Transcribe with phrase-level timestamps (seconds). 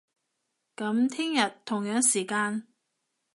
[0.75, 2.65] 噉聽日，同樣時間